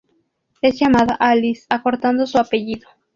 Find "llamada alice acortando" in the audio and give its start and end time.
0.79-2.25